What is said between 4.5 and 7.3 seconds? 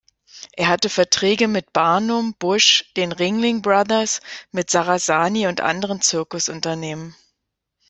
mit Sarrasani und anderen Zirkusunternehmen.